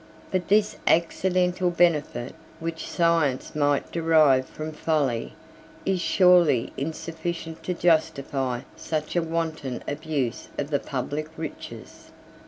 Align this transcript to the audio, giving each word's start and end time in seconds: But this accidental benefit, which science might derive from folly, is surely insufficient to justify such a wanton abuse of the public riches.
But 0.31 0.47
this 0.47 0.77
accidental 0.87 1.69
benefit, 1.69 2.33
which 2.59 2.89
science 2.89 3.55
might 3.55 3.91
derive 3.91 4.47
from 4.47 4.71
folly, 4.71 5.35
is 5.85 6.01
surely 6.01 6.73
insufficient 6.75 7.61
to 7.65 7.75
justify 7.75 8.61
such 8.75 9.15
a 9.15 9.21
wanton 9.21 9.83
abuse 9.87 10.47
of 10.57 10.71
the 10.71 10.79
public 10.79 11.27
riches. 11.37 12.09